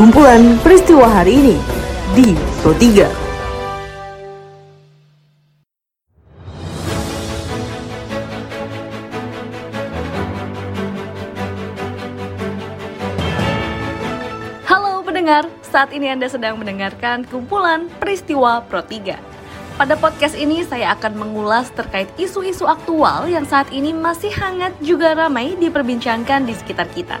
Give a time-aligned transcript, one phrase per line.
[0.00, 1.56] kumpulan peristiwa hari ini
[2.16, 2.32] di
[2.64, 3.04] Pro 3.
[15.04, 19.20] pendengar, saat ini Anda sedang mendengarkan kumpulan peristiwa Pro 3.
[19.76, 25.12] Pada podcast ini saya akan mengulas terkait isu-isu aktual yang saat ini masih hangat juga
[25.12, 27.20] ramai diperbincangkan di sekitar kita.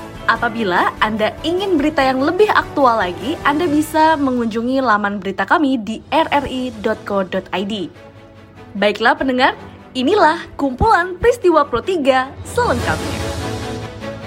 [0.29, 5.97] Apabila Anda ingin berita yang lebih aktual lagi, Anda bisa mengunjungi laman berita kami di
[6.13, 7.73] rri.co.id.
[8.71, 9.57] Baiklah pendengar,
[9.97, 13.19] inilah kumpulan peristiwa Pro 3 selengkapnya.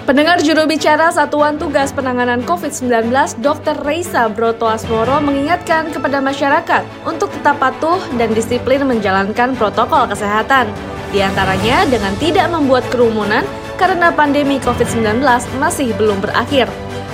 [0.05, 3.09] Pendengar juru bicara Satuan Tugas Penanganan COVID-19,
[3.41, 3.73] Dr.
[3.81, 10.69] Reisa Broto Asmoro mengingatkan kepada masyarakat untuk tetap patuh dan disiplin menjalankan protokol kesehatan.
[11.09, 13.41] Di antaranya dengan tidak membuat kerumunan
[13.75, 15.23] karena pandemi COVID-19
[15.59, 16.67] masih belum berakhir.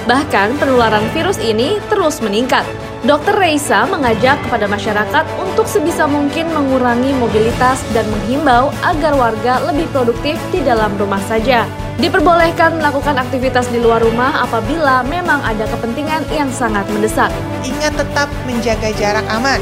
[0.09, 2.65] Bahkan penularan virus ini terus meningkat.
[3.01, 3.33] Dr.
[3.33, 10.37] Reisa mengajak kepada masyarakat untuk sebisa mungkin mengurangi mobilitas dan menghimbau agar warga lebih produktif
[10.53, 11.65] di dalam rumah saja.
[11.97, 17.33] Diperbolehkan melakukan aktivitas di luar rumah apabila memang ada kepentingan yang sangat mendesak.
[17.65, 19.61] Ingat tetap menjaga jarak aman.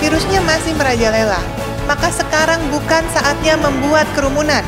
[0.00, 1.40] Virusnya masih merajalela,
[1.84, 4.64] maka sekarang bukan saatnya membuat kerumunan.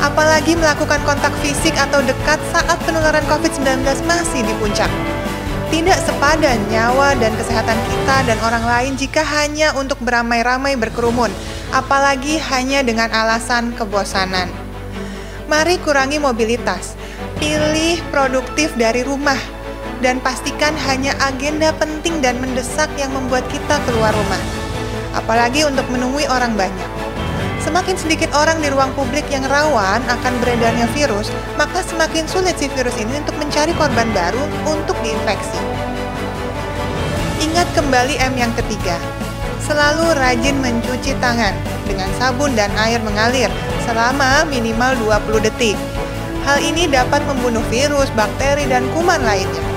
[0.00, 4.88] Apalagi melakukan kontak fisik atau dekat saat penularan COVID-19 masih di puncak.
[5.70, 11.30] Tidak sepadan nyawa dan kesehatan kita dan orang lain jika hanya untuk beramai-ramai berkerumun,
[11.70, 14.50] apalagi hanya dengan alasan kebosanan.
[15.46, 16.98] Mari kurangi mobilitas,
[17.38, 19.38] pilih produktif dari rumah,
[20.02, 24.42] dan pastikan hanya agenda penting dan mendesak yang membuat kita keluar rumah.
[25.14, 26.99] Apalagi untuk menemui orang banyak.
[27.60, 31.28] Semakin sedikit orang di ruang publik yang rawan akan beredarnya virus,
[31.60, 35.60] maka semakin sulit si virus ini untuk mencari korban baru untuk diinfeksi.
[37.44, 38.96] Ingat kembali M yang ketiga,
[39.60, 41.52] selalu rajin mencuci tangan
[41.84, 43.52] dengan sabun dan air mengalir
[43.84, 44.96] selama minimal
[45.28, 45.76] 20 detik.
[46.48, 49.69] Hal ini dapat membunuh virus, bakteri, dan kuman lainnya.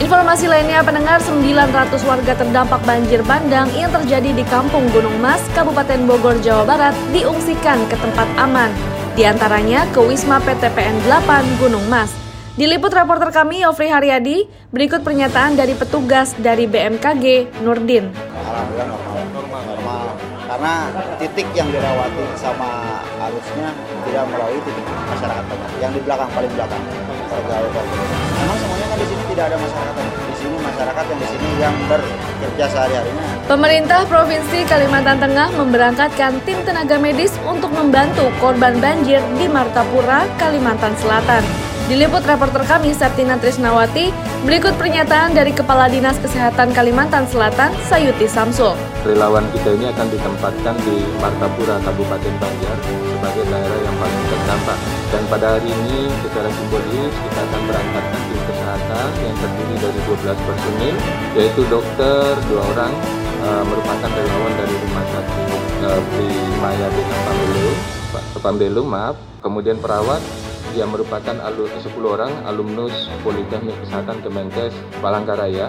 [0.00, 6.08] Informasi lainnya, pendengar 900 warga terdampak banjir bandang yang terjadi di Kampung Gunung Mas, Kabupaten
[6.08, 8.72] Bogor, Jawa Barat, diungsikan ke tempat aman.
[9.12, 12.08] Di antaranya ke Wisma PTPN 8 Gunung Mas.
[12.52, 18.12] Diliput reporter kami Yofri Haryadi, berikut pernyataan dari petugas dari BMKG, Nurdin.
[18.12, 20.04] Alhamdulillah normal, normal, normal.
[20.48, 20.72] Karena
[21.16, 23.72] titik yang dirawati sama arusnya
[24.04, 25.58] tidak melalui titik masyarakat.
[25.80, 26.82] Yang di belakang paling belakang.
[27.32, 30.04] Memang semuanya kan di sini tidak ada masyarakat.
[30.12, 33.24] Di sini masyarakat yang di sini yang bekerja sehari-harinya.
[33.48, 40.92] Pemerintah Provinsi Kalimantan Tengah memberangkatkan tim tenaga medis untuk membantu korban banjir di Martapura, Kalimantan
[41.00, 41.42] Selatan.
[41.90, 44.14] Diliput reporter kami Septina Trisnawati,
[44.46, 48.78] berikut pernyataan dari Kepala Dinas Kesehatan Kalimantan Selatan, Sayuti Samsul.
[49.02, 54.78] Relawan kita ini akan ditempatkan di Martapura, Kabupaten Banjar, sebagai daerah yang paling terdampak.
[55.10, 58.71] Dan pada hari ini secara simbolis kita akan berangkatkan tim kesehatan
[59.20, 60.94] yang terdiri dari 12 personil,
[61.36, 62.92] yaitu dokter, dua orang,
[63.44, 67.76] uh, merupakan relawan dari Rumah Sakit uh, Primaya Bintang Pambelum,
[68.42, 70.22] Pambelum maaf, kemudian perawat
[70.72, 71.36] yang merupakan
[71.84, 74.72] 10 orang alumnus Politeknik Kesehatan Kemenkes
[75.04, 75.68] Palangkaraya.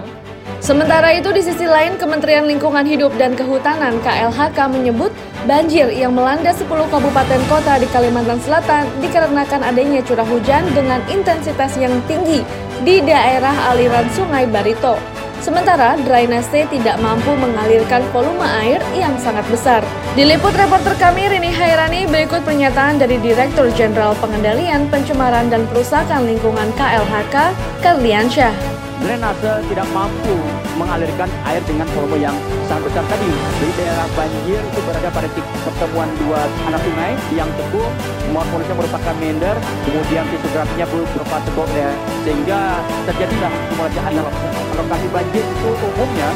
[0.63, 5.11] Sementara itu di sisi lain Kementerian Lingkungan Hidup dan Kehutanan KLHK menyebut
[5.43, 11.75] banjir yang melanda 10 kabupaten kota di Kalimantan Selatan dikarenakan adanya curah hujan dengan intensitas
[11.75, 12.47] yang tinggi
[12.87, 14.95] di daerah aliran Sungai Barito.
[15.43, 19.83] Sementara drainase tidak mampu mengalirkan volume air yang sangat besar.
[20.15, 26.71] Diliput reporter kami Rini Hairani berikut pernyataan dari Direktur Jenderal Pengendalian Pencemaran dan Perusahaan Lingkungan
[26.79, 27.35] KLHK,
[27.83, 28.82] Karliansyah.
[29.03, 30.31] Drainase tidak mampu
[30.79, 32.31] mengalirkan air dengan volume yang
[32.71, 33.27] sangat besar tadi.
[33.59, 37.87] Di daerah banjir itu berada pada titik pertemuan dua anak sungai yang teguh,
[38.35, 39.55] morfologisnya merupakan meander,
[39.87, 41.89] kemudian fisiografinya berupa tegok ya,
[42.27, 42.59] sehingga
[43.07, 44.25] terjadilah akumulasi air.
[44.73, 46.29] Lokasi banjir itu umumnya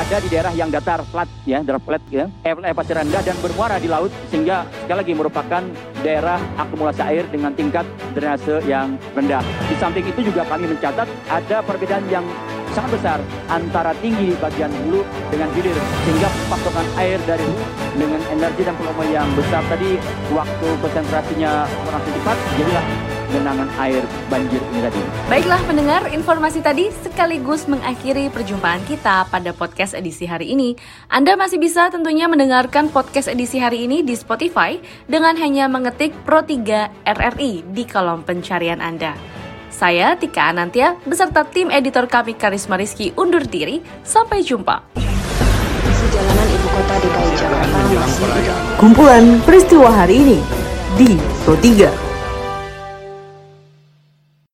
[0.00, 3.86] ada di daerah yang datar flat ya, daerah flat ya, elevasi rendah dan bermuara di
[3.86, 5.62] laut sehingga sekali lagi merupakan
[6.00, 7.84] daerah akumulasi air dengan tingkat
[8.16, 9.44] drainase yang rendah.
[9.68, 12.24] Di samping itu juga kami mencatat ada perbedaan yang
[12.72, 15.76] sangat besar antara tinggi bagian hulu dengan hilir
[16.08, 17.64] sehingga pasokan air dari hulu
[17.96, 20.00] dengan energi dan volume yang besar tadi
[20.32, 22.86] waktu konsentrasinya kurang cepat jadilah
[23.32, 25.00] genangan air banjir ini tadi.
[25.32, 30.76] Baiklah pendengar, informasi tadi sekaligus mengakhiri perjumpaan kita pada podcast edisi hari ini.
[31.08, 34.76] Anda masih bisa tentunya mendengarkan podcast edisi hari ini di Spotify
[35.08, 36.52] dengan hanya mengetik Pro3
[37.08, 39.31] RRI di kolom pencarian Anda.
[39.72, 43.80] Saya Tika Anantia beserta tim editor kami Karisma Rizky undur diri.
[44.04, 44.84] Sampai jumpa.
[46.12, 50.38] Jalanan ibu kota DKI Jakarta masih Kumpulan peristiwa hari ini
[51.00, 51.16] di
[51.48, 52.11] Pro 3.